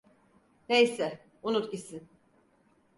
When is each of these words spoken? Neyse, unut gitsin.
Neyse, 0.69 1.19
unut 1.43 1.71
gitsin. 1.71 2.09